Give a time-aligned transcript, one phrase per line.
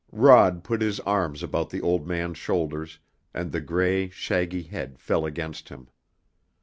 [0.11, 2.97] Rod put his arms about the old man's shoulders,
[3.35, 5.89] and the gray, shaggy head fell against him.